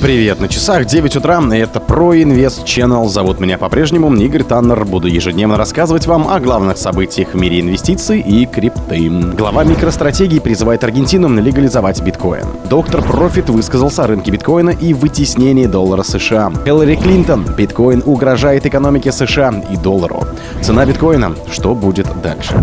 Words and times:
Привет, 0.00 0.40
на 0.40 0.48
часах 0.48 0.86
9 0.86 1.16
утра, 1.16 1.42
и 1.54 1.58
это 1.58 1.78
ProInvest 1.78 2.64
Channel. 2.64 3.06
Зовут 3.06 3.38
меня 3.38 3.58
по-прежнему 3.58 4.10
Игорь 4.14 4.44
Таннер. 4.44 4.86
Буду 4.86 5.08
ежедневно 5.08 5.58
рассказывать 5.58 6.06
вам 6.06 6.26
о 6.26 6.40
главных 6.40 6.78
событиях 6.78 7.34
в 7.34 7.36
мире 7.36 7.60
инвестиций 7.60 8.20
и 8.20 8.46
крипты. 8.46 9.10
Глава 9.10 9.62
микростратегии 9.62 10.38
призывает 10.38 10.84
Аргентину 10.84 11.28
легализовать 11.28 12.00
биткоин. 12.00 12.46
Доктор 12.70 13.02
Профит 13.02 13.50
высказался 13.50 14.04
о 14.04 14.06
рынке 14.06 14.30
биткоина 14.30 14.70
и 14.70 14.94
вытеснении 14.94 15.66
доллара 15.66 16.02
США. 16.02 16.50
Хиллари 16.64 16.96
Клинтон. 16.96 17.44
Биткоин 17.54 18.02
угрожает 18.06 18.64
экономике 18.64 19.12
США 19.12 19.52
и 19.70 19.76
доллару. 19.76 20.24
Цена 20.62 20.86
биткоина. 20.86 21.34
Что 21.52 21.74
будет 21.74 22.06
дальше? 22.22 22.54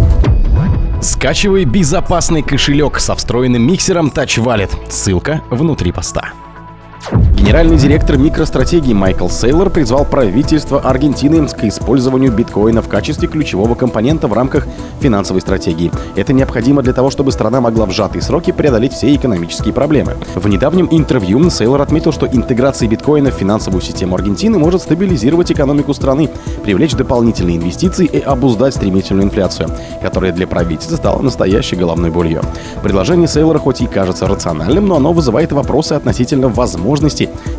Скачивай 1.04 1.66
безопасный 1.66 2.42
кошелек 2.42 3.00
со 3.00 3.14
встроенным 3.14 3.62
миксером 3.62 4.08
Touch 4.08 4.44
Wallet. 4.44 4.72
Ссылка 4.90 5.44
внутри 5.52 5.92
поста. 5.92 6.32
Генеральный 7.12 7.78
директор 7.78 8.18
микростратегии 8.18 8.92
Майкл 8.92 9.30
Сейлор 9.30 9.70
призвал 9.70 10.04
правительство 10.04 10.82
Аргентины 10.82 11.48
к 11.48 11.64
использованию 11.64 12.34
биткоина 12.34 12.82
в 12.82 12.90
качестве 12.90 13.30
ключевого 13.30 13.74
компонента 13.76 14.28
в 14.28 14.34
рамках 14.34 14.68
финансовой 15.00 15.40
стратегии. 15.42 15.90
Это 16.18 16.34
необходимо 16.34 16.82
для 16.82 16.92
того, 16.92 17.10
чтобы 17.10 17.32
страна 17.32 17.62
могла 17.62 17.86
в 17.86 17.92
сжатые 17.92 18.22
сроки 18.22 18.52
преодолеть 18.52 18.92
все 18.92 19.16
экономические 19.16 19.74
проблемы. 19.74 20.18
В 20.36 20.46
недавнем 20.50 20.90
интервью 20.92 21.50
Сейлор 21.50 21.82
отметил, 21.82 22.12
что 22.12 22.28
интеграция 22.28 22.90
биткоина 22.90 23.32
в 23.32 23.36
финансовую 23.36 23.82
систему 23.82 24.16
Аргентины 24.16 24.58
может 24.58 24.82
стабилизировать 24.82 25.50
экономику 25.50 25.94
страны, 25.94 26.30
привлечь 26.64 26.96
дополнительные 26.96 27.56
инвестиции 27.56 28.06
и 28.06 28.20
обуздать 28.20 28.76
стремительную 28.76 29.28
инфляцию, 29.28 29.70
которая 30.02 30.34
для 30.34 30.48
правительства 30.48 30.98
стала 30.98 31.22
настоящей 31.22 31.78
головной 31.78 32.12
болью. 32.12 32.42
Предложение 32.84 33.30
Сейлора 33.30 33.60
хоть 33.60 33.80
и 33.80 33.88
кажется 33.88 34.28
рациональным, 34.28 34.88
но 34.88 34.98
оно 34.98 35.14
вызывает 35.14 35.54
вопросы 35.54 35.94
относительно 35.94 36.50
возможности 36.50 36.97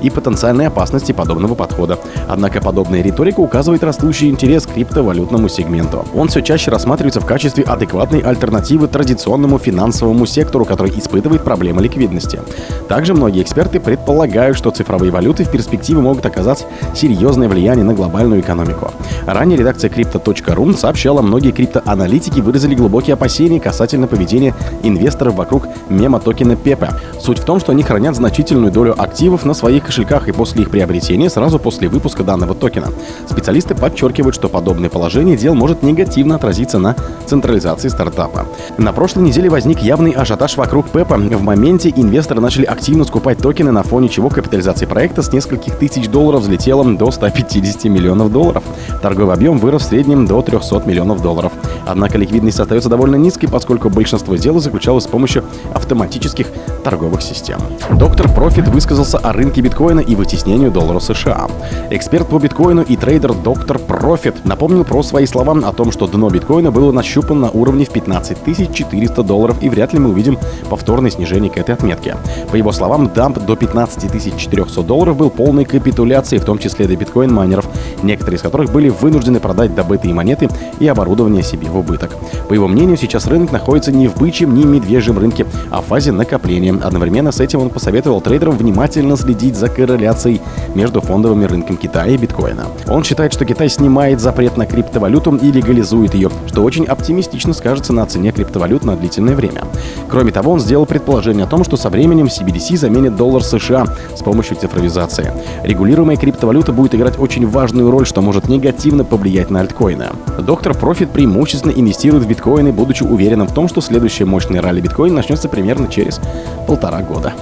и 0.03 0.11
потенциальной 0.11 0.67
опасности 0.67 1.13
подобного 1.13 1.55
подхода. 1.55 1.99
Однако 2.29 2.61
подобная 2.61 3.03
риторика 3.03 3.41
указывает 3.41 3.83
растущий 3.83 4.29
интерес 4.29 4.67
к 4.67 4.75
криптовалютному 4.75 5.49
сегменту. 5.49 6.05
Он 6.15 6.29
все 6.29 6.41
чаще 6.41 6.71
рассматривается 6.71 7.21
в 7.21 7.27
качестве 7.27 7.65
адекватной 7.65 8.21
альтернативы 8.21 8.89
традиционному 8.89 9.59
финансовому 9.59 10.27
сектору, 10.27 10.65
который 10.65 10.91
испытывает 10.97 11.45
проблемы 11.45 11.83
ликвидности. 11.83 12.41
Также 12.89 13.15
многие 13.15 13.43
эксперты 13.43 13.81
предполагают, 13.81 14.57
что 14.57 14.71
цифровые 14.71 15.13
валюты 15.13 15.45
в 15.45 15.51
перспективе 15.51 16.01
могут 16.01 16.25
оказать 16.27 16.67
серьезное 16.95 17.49
влияние 17.49 17.85
на 17.85 17.95
глобальную 17.95 18.41
экономику. 18.41 18.93
Ранее 19.27 19.59
редакция 19.59 19.91
Crypto.ru 19.91 20.77
сообщала, 20.77 21.23
многие 21.23 21.53
криптоаналитики 21.53 22.41
выразили 22.41 22.75
глубокие 22.75 23.15
опасения 23.15 23.61
касательно 23.61 24.07
поведения 24.07 24.55
инвесторов 24.83 25.35
вокруг 25.35 25.67
мема-токена 25.89 26.57
Пепа. 26.57 26.99
Суть 27.21 27.39
в 27.39 27.45
том, 27.45 27.61
что 27.61 27.73
они 27.73 27.83
хранят 27.83 28.17
значительную 28.17 28.73
долю 28.73 28.95
активов 29.01 29.28
на 29.45 29.55
своих 29.55 29.85
кошельках 29.85 30.29
и 30.29 30.33
после 30.33 30.63
их 30.63 30.71
приобретения 30.71 31.29
сразу 31.29 31.59
после 31.59 31.89
выпуска 31.89 32.25
данного 32.25 32.55
токена. 32.55 32.89
Специалисты 33.29 33.75
подчеркивают, 33.75 34.35
что 34.35 34.49
подобное 34.49 34.89
положение 34.89 35.37
дел 35.37 35.55
может 35.55 35.83
негативно 35.83 36.37
отразиться 36.37 36.79
на 36.79 36.97
централизации 37.27 37.89
стартапа. 37.89 38.47
На 38.79 38.93
прошлой 38.93 39.25
неделе 39.25 39.51
возник 39.51 39.81
явный 39.81 40.13
ажиотаж 40.13 40.57
вокруг 40.57 40.89
Пепа. 40.89 41.17
В 41.17 41.43
моменте 41.43 41.93
инвесторы 41.95 42.41
начали 42.41 42.65
активно 42.65 43.05
скупать 43.05 43.39
токены, 43.39 43.71
на 43.71 43.83
фоне 43.83 44.09
чего 44.09 44.31
капитализация 44.31 44.89
проекта 44.89 45.23
с 45.23 45.33
нескольких 45.33 45.77
тысяч 45.77 46.09
долларов 46.09 46.43
взлетела 46.43 46.85
до 46.85 47.11
150 47.11 47.85
миллионов 47.85 48.33
долларов. 48.33 48.63
Торговый 49.03 49.35
объем 49.35 49.59
вырос 49.59 49.83
в 49.83 49.87
среднем 49.87 50.27
до 50.27 50.41
300 50.41 50.83
миллионов 50.87 51.23
долларов. 51.23 51.53
Однако 51.87 52.19
ликвидность 52.19 52.61
остается 52.61 52.89
довольно 52.89 53.17
низкой, 53.17 53.49
поскольку 53.49 53.91
большинство 53.91 54.37
сделок 54.37 54.63
заключалось 54.63 55.05
с 55.05 55.07
помощью 55.07 55.45
автоматических 55.75 56.47
торговых 56.85 57.23
систем. 57.23 57.61
Доктор 57.91 58.33
Профит 58.33 58.69
высказался 59.09 59.19
о 59.19 59.33
рынке 59.33 59.63
биткоина 59.63 60.01
и 60.01 60.15
вытеснению 60.15 60.71
доллара 60.71 61.01
США. 61.01 61.49
Эксперт 61.91 62.29
по 62.29 62.39
биткоину 62.39 62.83
и 62.83 62.97
трейдер 62.97 63.33
Доктор 63.33 63.79
Профит 63.79 64.45
напомнил 64.45 64.85
про 64.85 65.03
свои 65.03 65.25
слова 65.25 65.49
о 65.49 65.73
том, 65.73 65.93
что 65.93 66.07
дно 66.07 66.29
биткоина 66.29 66.71
было 66.71 66.93
нащупано 66.93 67.41
на 67.41 67.51
уровне 67.51 67.87
в 67.87 67.91
15 67.91 68.39
400 68.75 69.23
долларов 69.23 69.57
и 69.63 69.71
вряд 69.71 69.95
ли 69.95 69.99
мы 69.99 70.11
увидим 70.11 70.39
повторное 70.69 71.11
снижение 71.11 71.51
к 71.51 71.57
этой 71.57 71.75
отметке. 71.75 72.17
По 72.51 72.57
его 72.57 72.73
словам, 72.73 73.11
дамп 73.15 73.39
до 73.39 73.57
15 73.57 74.37
400 74.37 74.83
долларов 74.83 75.17
был 75.17 75.31
полной 75.31 75.65
капитуляцией, 75.65 76.43
в 76.43 76.45
том 76.45 76.59
числе 76.59 76.87
для 76.87 76.97
биткоин-майнеров, 76.97 77.67
некоторые 78.03 78.37
из 78.37 78.43
которых 78.43 78.71
были 78.71 78.91
вынуждены 78.91 79.41
продать 79.41 79.75
добытые 79.75 80.13
монеты 80.13 80.49
и 80.81 80.87
оборудование 80.87 81.43
себе 81.43 81.69
в 81.69 81.79
убыток. 81.79 82.11
По 82.49 82.53
его 82.53 82.69
мнению, 82.69 82.99
сейчас 82.99 83.27
рынок 83.27 83.53
находится 83.53 83.91
не 83.91 84.09
в 84.09 84.17
бычьем, 84.19 84.55
ни 84.55 84.65
медвежьем 84.65 85.19
рынке, 85.19 85.47
а 85.71 85.81
в 85.81 85.87
фазе 85.87 86.13
накопления. 86.13 86.75
Одновременно 86.83 87.33
с 87.33 87.41
этим 87.41 87.61
он 87.61 87.71
посоветовал 87.71 88.21
трейдерам 88.21 88.57
внимательно 88.59 88.98
следить 89.17 89.57
за 89.57 89.69
корреляцией 89.69 90.41
между 90.75 91.01
фондовыми 91.01 91.45
рынками 91.45 91.77
Китая 91.77 92.13
и 92.13 92.17
биткоина. 92.17 92.67
Он 92.89 93.05
считает, 93.05 93.33
что 93.33 93.45
Китай 93.45 93.69
снимает 93.69 94.21
запрет 94.21 94.57
на 94.57 94.67
криптовалюту 94.67 95.37
и 95.37 95.53
легализует 95.53 96.15
ее, 96.15 96.31
что 96.47 96.63
очень 96.63 96.85
оптимистично 96.85 97.53
скажется 97.53 97.93
на 97.93 98.07
цене 98.07 98.33
криптовалют 98.33 98.85
на 98.85 98.97
длительное 98.97 99.35
время. 99.35 99.65
Кроме 100.09 100.33
того, 100.33 100.53
он 100.53 100.61
сделал 100.61 100.87
предположение 100.87 101.45
о 101.45 101.49
том, 101.49 101.65
что 101.65 101.77
со 101.77 101.91
временем 101.91 102.27
CBDC 102.27 102.77
заменит 102.77 103.17
доллар 103.17 103.43
США 103.43 103.87
с 104.15 104.21
помощью 104.21 104.57
цифровизации. 104.57 105.33
Регулируемая 105.63 106.17
криптовалюта 106.17 106.73
будет 106.73 106.95
играть 106.95 107.19
очень 107.19 107.47
важную 107.47 107.91
роль, 107.91 108.07
что 108.07 108.23
может 108.23 108.49
негативно 108.49 109.05
повлиять 109.05 109.51
на 109.51 109.61
альткоины. 109.61 110.07
Доктор 110.41 110.75
Профит 110.75 111.11
преимущественно 111.11 111.73
инвестирует 111.73 112.25
в 112.25 112.29
биткоины, 112.29 112.73
будучи 112.73 113.03
уверенным 113.03 113.49
в 113.49 113.55
том, 113.55 113.69
что 113.69 113.81
следующая 113.81 114.25
мощная 114.25 114.63
ралли 114.63 114.81
биткоина 114.81 115.17
начнется 115.17 115.49
примерно 115.49 115.89
через 115.89 116.21
полтора 116.67 117.01
года. 117.03 117.33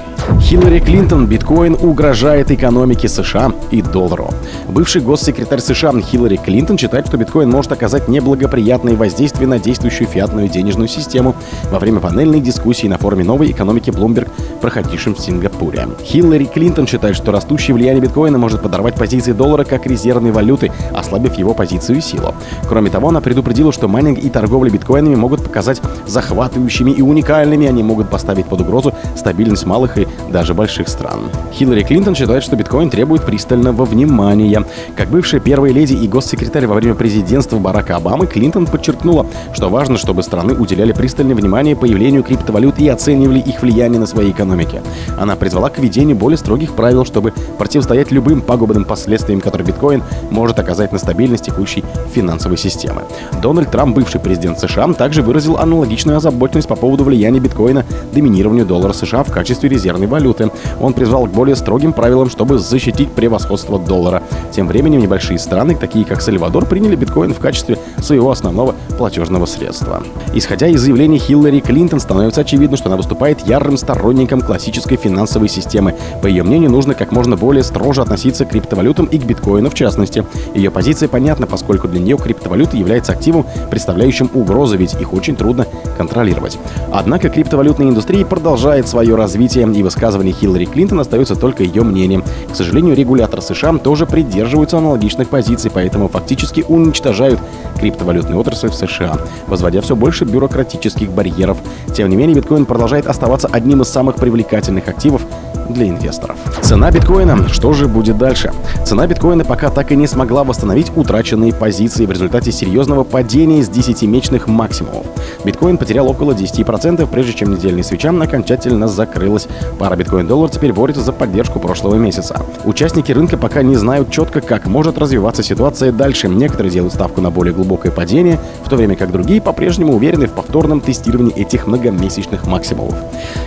Хиллари 0.40 0.80
Клинтон, 0.80 1.26
биткоин 1.26 1.74
угрожает 1.74 2.50
экономике 2.50 3.08
США 3.08 3.52
и 3.70 3.80
доллару. 3.80 4.30
Бывший 4.68 5.00
госсекретарь 5.00 5.60
США 5.60 5.92
Хиллари 6.00 6.36
Клинтон 6.36 6.78
считает, 6.78 7.06
что 7.06 7.16
биткоин 7.16 7.50
может 7.50 7.72
оказать 7.72 8.08
неблагоприятное 8.08 8.96
воздействие 8.96 9.48
на 9.48 9.58
действующую 9.58 10.08
фиатную 10.08 10.48
денежную 10.48 10.88
систему 10.88 11.34
во 11.70 11.78
время 11.78 12.00
панельной 12.00 12.40
дискуссии 12.40 12.86
на 12.86 12.98
форуме 12.98 13.24
новой 13.24 13.50
экономики 13.50 13.90
Bloomberg, 13.90 14.28
проходившем 14.60 15.14
в 15.14 15.20
Сингапуре. 15.20 15.88
Хиллари 16.02 16.44
Клинтон 16.44 16.86
считает, 16.86 17.16
что 17.16 17.32
растущее 17.32 17.74
влияние 17.74 18.02
биткоина 18.02 18.38
может 18.38 18.62
подорвать 18.62 18.94
позиции 18.94 19.32
доллара 19.32 19.64
как 19.64 19.86
резервной 19.86 20.32
валюты, 20.32 20.72
ослабив 20.92 21.34
его 21.38 21.54
позицию 21.54 21.98
и 21.98 22.00
силу. 22.00 22.34
Кроме 22.68 22.90
того, 22.90 23.08
она 23.08 23.20
предупредила, 23.20 23.72
что 23.72 23.88
майнинг 23.88 24.18
и 24.18 24.28
торговля 24.28 24.70
биткоинами 24.70 25.14
могут 25.14 25.42
показать 25.42 25.80
захватывающими 26.06 26.90
и 26.90 27.02
уникальными, 27.02 27.66
они 27.66 27.82
могут 27.82 28.10
поставить 28.10 28.46
под 28.46 28.60
угрозу 28.62 28.92
стабильность 29.16 29.66
малых 29.66 29.98
и 29.98 30.06
даже 30.30 30.54
больших 30.54 30.88
стран. 30.88 31.30
Хиллари 31.52 31.82
Клинтон 31.82 32.14
считает, 32.14 32.42
что 32.42 32.56
биткоин 32.56 32.90
требует 32.90 33.24
пристального 33.24 33.84
внимания. 33.84 34.64
Как 34.96 35.08
бывшая 35.08 35.40
первая 35.40 35.72
леди 35.72 35.94
и 35.94 36.08
госсекретарь 36.08 36.66
во 36.66 36.74
время 36.74 36.94
президентства 36.94 37.58
Барака 37.58 37.96
Обамы, 37.96 38.26
Клинтон 38.26 38.66
подчеркнула, 38.66 39.26
что 39.54 39.68
важно, 39.68 39.96
чтобы 39.96 40.22
страны 40.22 40.54
уделяли 40.54 40.92
пристальное 40.92 41.34
внимание 41.34 41.76
появлению 41.76 42.22
криптовалют 42.22 42.78
и 42.78 42.88
оценивали 42.88 43.38
их 43.38 43.62
влияние 43.62 44.00
на 44.00 44.06
свои 44.06 44.30
экономики. 44.30 44.82
Она 45.18 45.36
призвала 45.36 45.70
к 45.70 45.78
введению 45.78 46.16
более 46.16 46.38
строгих 46.38 46.72
правил, 46.72 47.04
чтобы 47.04 47.32
противостоять 47.58 48.10
любым 48.10 48.40
пагубным 48.40 48.84
последствиям, 48.84 49.40
которые 49.40 49.66
биткоин 49.66 50.02
может 50.30 50.58
оказать 50.58 50.92
на 50.92 50.98
стабильность 50.98 51.44
текущей 51.44 51.84
финансовой 52.14 52.58
системы. 52.58 53.02
Дональд 53.42 53.70
Трамп, 53.70 53.94
бывший 53.94 54.20
президент 54.20 54.58
США, 54.58 54.92
также 54.92 55.22
выразил 55.22 55.58
аналогичную 55.58 56.18
озабоченность 56.18 56.68
по 56.68 56.76
поводу 56.76 57.04
влияния 57.04 57.40
биткоина 57.40 57.84
доминированию 58.12 58.66
доллара 58.66 58.92
США 58.92 59.22
в 59.22 59.32
качестве 59.32 59.68
резервной 59.68 60.05
валюты. 60.06 60.50
Он 60.80 60.92
призвал 60.92 61.26
к 61.26 61.30
более 61.30 61.56
строгим 61.56 61.92
правилам, 61.92 62.30
чтобы 62.30 62.58
защитить 62.58 63.12
превосходство 63.12 63.78
доллара. 63.78 64.22
Тем 64.52 64.68
временем 64.68 65.00
небольшие 65.00 65.38
страны, 65.38 65.74
такие 65.74 66.04
как 66.04 66.20
Сальвадор, 66.20 66.66
приняли 66.66 66.96
биткоин 66.96 67.34
в 67.34 67.38
качестве 67.38 67.78
своего 68.02 68.30
основного 68.30 68.74
платежного 68.98 69.46
средства. 69.46 70.02
Исходя 70.34 70.68
из 70.68 70.80
заявлений 70.80 71.18
Хиллари 71.18 71.60
Клинтон, 71.60 72.00
становится 72.00 72.42
очевидно, 72.42 72.76
что 72.76 72.88
она 72.88 72.96
выступает 72.96 73.46
ярым 73.46 73.76
сторонником 73.76 74.40
классической 74.40 74.96
финансовой 74.96 75.48
системы. 75.48 75.94
По 76.22 76.26
ее 76.26 76.42
мнению, 76.42 76.70
нужно 76.70 76.94
как 76.94 77.12
можно 77.12 77.36
более 77.36 77.62
строже 77.62 78.02
относиться 78.02 78.44
к 78.44 78.50
криптовалютам 78.50 79.06
и 79.06 79.18
к 79.18 79.24
биткоину 79.24 79.70
в 79.70 79.74
частности. 79.74 80.24
Ее 80.54 80.70
позиция 80.70 81.08
понятна, 81.08 81.46
поскольку 81.46 81.88
для 81.88 82.00
нее 82.00 82.16
криптовалюта 82.16 82.76
является 82.76 83.12
активом, 83.12 83.46
представляющим 83.70 84.30
угрозу, 84.34 84.76
ведь 84.76 84.94
их 84.94 85.12
очень 85.12 85.36
трудно 85.36 85.66
контролировать. 85.96 86.58
Однако 86.92 87.28
криптовалютная 87.28 87.88
индустрия 87.88 88.24
продолжает 88.24 88.88
свое 88.88 89.14
развитие, 89.14 89.66
и 89.72 89.82
высказывание 89.96 90.34
Хиллари 90.34 90.66
Клинтон 90.66 91.00
остается 91.00 91.36
только 91.36 91.62
ее 91.62 91.82
мнением. 91.82 92.22
К 92.52 92.54
сожалению, 92.54 92.94
регулятор 92.94 93.40
США 93.40 93.72
тоже 93.78 94.04
придерживаются 94.04 94.76
аналогичных 94.76 95.28
позиций, 95.28 95.70
поэтому 95.72 96.08
фактически 96.08 96.64
уничтожают 96.68 97.40
криптовалютную 97.80 98.38
отрасль 98.38 98.68
в 98.68 98.74
США, 98.74 99.16
возводя 99.46 99.80
все 99.80 99.96
больше 99.96 100.24
бюрократических 100.26 101.10
барьеров. 101.10 101.56
Тем 101.94 102.10
не 102.10 102.16
менее, 102.16 102.36
биткоин 102.36 102.66
продолжает 102.66 103.06
оставаться 103.06 103.48
одним 103.50 103.80
из 103.80 103.88
самых 103.88 104.16
привлекательных 104.16 104.86
активов 104.86 105.22
для 105.70 105.88
инвесторов. 105.88 106.36
Цена 106.62 106.90
биткоина. 106.90 107.48
Что 107.48 107.72
же 107.72 107.88
будет 107.88 108.18
дальше? 108.18 108.52
Цена 108.84 109.06
биткоина 109.06 109.44
пока 109.44 109.70
так 109.70 109.92
и 109.92 109.96
не 109.96 110.06
смогла 110.06 110.44
восстановить 110.44 110.92
утраченные 110.94 111.52
позиции 111.52 112.06
в 112.06 112.10
результате 112.10 112.52
серьезного 112.52 113.04
падения 113.04 113.62
с 113.62 113.68
10-месячных 113.68 114.48
максимумов. 114.48 115.06
Биткоин 115.44 115.76
потерял 115.76 116.08
около 116.08 116.32
10%, 116.32 117.08
прежде 117.10 117.32
чем 117.32 117.54
недельная 117.54 117.82
свеча 117.82 118.10
окончательно 118.10 118.86
закрылась. 118.88 119.48
Пара 119.86 119.94
биткоин-доллар 119.94 120.50
теперь 120.50 120.72
борется 120.72 121.00
за 121.00 121.12
поддержку 121.12 121.60
прошлого 121.60 121.94
месяца. 121.94 122.44
Участники 122.64 123.12
рынка 123.12 123.36
пока 123.36 123.62
не 123.62 123.76
знают 123.76 124.10
четко, 124.10 124.40
как 124.40 124.66
может 124.66 124.98
развиваться 124.98 125.44
ситуация 125.44 125.92
дальше. 125.92 126.26
Некоторые 126.26 126.72
делают 126.72 126.92
ставку 126.92 127.20
на 127.20 127.30
более 127.30 127.54
глубокое 127.54 127.92
падение, 127.92 128.40
в 128.64 128.68
то 128.68 128.74
время 128.74 128.96
как 128.96 129.12
другие 129.12 129.40
по-прежнему 129.40 129.94
уверены 129.94 130.26
в 130.26 130.32
повторном 130.32 130.80
тестировании 130.80 131.32
этих 131.36 131.68
многомесячных 131.68 132.48
максимумов. 132.48 132.96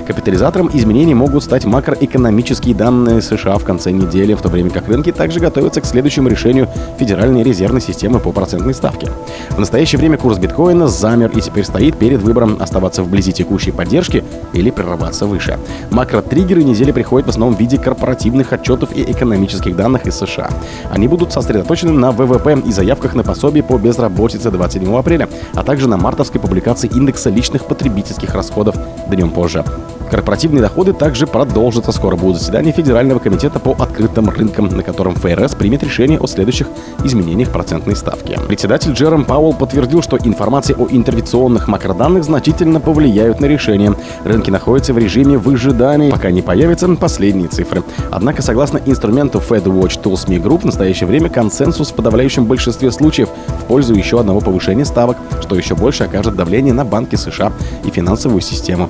Капитализатором 0.07 0.69
изменений 0.73 1.13
могут 1.13 1.43
стать 1.43 1.65
макроэкономические 1.65 2.73
данные 2.73 3.21
США 3.21 3.57
в 3.57 3.65
конце 3.65 3.91
недели, 3.91 4.33
в 4.33 4.41
то 4.41 4.47
время 4.47 4.69
как 4.69 4.87
рынки 4.87 5.11
также 5.11 5.41
готовятся 5.41 5.81
к 5.81 5.85
следующему 5.85 6.29
решению 6.29 6.69
Федеральной 6.97 7.43
резервной 7.43 7.81
системы 7.81 8.21
по 8.21 8.31
процентной 8.31 8.73
ставке. 8.73 9.11
В 9.49 9.59
настоящее 9.59 9.99
время 9.99 10.17
курс 10.17 10.37
биткоина 10.37 10.87
замер 10.87 11.31
и 11.35 11.41
теперь 11.41 11.65
стоит 11.65 11.97
перед 11.97 12.21
выбором 12.21 12.55
оставаться 12.61 13.03
вблизи 13.03 13.33
текущей 13.33 13.71
поддержки 13.71 14.23
или 14.53 14.69
прорываться 14.71 15.25
выше. 15.25 15.59
Макротриггеры 15.91 16.63
недели 16.63 16.91
приходят 16.91 17.27
в 17.27 17.29
основном 17.29 17.55
в 17.55 17.59
виде 17.59 17.77
корпоративных 17.77 18.53
отчетов 18.53 18.95
и 18.95 19.03
экономических 19.11 19.75
данных 19.75 20.07
из 20.07 20.15
США. 20.15 20.49
Они 20.91 21.07
будут 21.07 21.31
сосредоточены 21.33 21.91
на 21.91 22.11
ВВП 22.11 22.61
и 22.65 22.71
заявках 22.71 23.15
на 23.15 23.23
пособие 23.23 23.63
по 23.63 23.77
безработице 23.77 24.51
27 24.51 24.97
апреля, 24.97 25.29
а 25.53 25.63
также 25.63 25.87
на 25.87 25.97
мартовской 25.97 26.39
публикации 26.41 26.89
индекса 26.89 27.29
личных 27.29 27.65
потребительских 27.65 28.33
расходов 28.33 28.75
днем 29.09 29.31
позже. 29.31 29.63
Корпоративные 30.09 30.61
доходы 30.61 30.93
также 30.93 31.27
продолжатся. 31.27 31.91
Скоро 31.91 32.15
будут 32.15 32.39
заседания 32.39 32.71
Федерального 32.71 33.19
комитета 33.19 33.59
по 33.59 33.71
открытым 33.71 34.29
рынкам, 34.29 34.67
на 34.67 34.83
котором 34.83 35.15
ФРС 35.15 35.55
примет 35.55 35.83
решение 35.83 36.19
о 36.19 36.27
следующих 36.27 36.67
изменениях 37.03 37.49
процентной 37.49 37.95
ставки. 37.95 38.39
Председатель 38.47 38.91
Джером 38.93 39.25
Пауэлл 39.25 39.53
подтвердил, 39.53 40.01
что 40.01 40.17
информация 40.17 40.75
о 40.75 40.87
интервенционных 40.89 41.67
макроданных 41.67 42.23
значительно 42.23 42.79
повлияют 42.79 43.39
на 43.39 43.45
решение. 43.45 43.95
Рынки 44.23 44.49
находятся 44.49 44.93
в 44.93 44.97
режиме 44.97 45.37
выжидания, 45.37 46.11
пока 46.11 46.31
не 46.31 46.41
появятся 46.41 46.87
последние 46.95 47.49
цифры. 47.49 47.83
Однако, 48.09 48.41
согласно 48.41 48.79
инструменту 48.85 49.39
FedWatch 49.39 50.01
Tools 50.01 50.27
Me 50.27 50.41
Group, 50.41 50.61
в 50.61 50.65
настоящее 50.65 51.07
время 51.07 51.29
консенсус 51.29 51.91
в 51.91 51.93
подавляющем 51.93 52.45
большинстве 52.45 52.91
случаев 52.91 53.29
в 53.47 53.65
пользу 53.65 53.93
еще 53.93 54.19
одного 54.19 54.39
повышения 54.39 54.85
ставок, 54.85 55.17
что 55.41 55.55
еще 55.55 55.75
больше 55.75 56.05
окажет 56.05 56.35
давление 56.35 56.73
на 56.73 56.85
банки 56.85 57.15
США 57.15 57.51
и 57.83 57.91
финансовую 57.91 58.41
систему 58.41 58.89